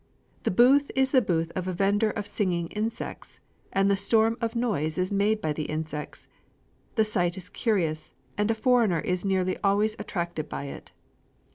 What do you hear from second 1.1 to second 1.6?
the booth